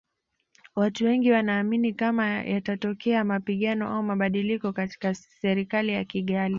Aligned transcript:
Watu 0.75 1.05
Wengi 1.05 1.31
wanaamini 1.31 1.93
kama 1.93 2.29
yatatokea 2.29 3.23
mapigano 3.23 3.89
au 3.89 4.03
mabadiliko 4.03 4.73
katika 4.73 5.13
Serikali 5.15 5.91
ya 5.93 6.05
Kigali 6.05 6.49